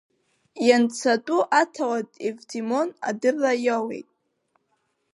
Ианцатәу 0.67 1.41
аҭауад 1.61 2.09
Евдемон 2.27 2.89
адырра 3.07 3.51
иоуеит. 3.65 4.09